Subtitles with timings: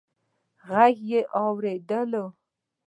[0.69, 1.89] غږ يې واورېد: